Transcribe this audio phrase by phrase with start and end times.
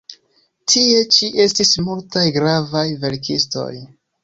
[0.71, 3.71] Tie ĉi estis multaj gravaj verkistoj.